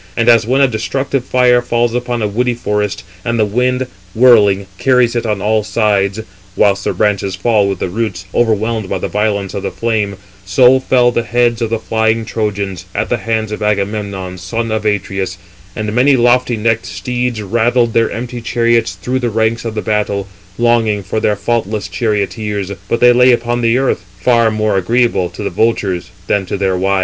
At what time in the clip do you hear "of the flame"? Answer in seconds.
9.53-10.17